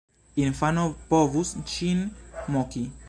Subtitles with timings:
[0.43, 2.03] Infano povus ŝin
[2.57, 2.87] moki.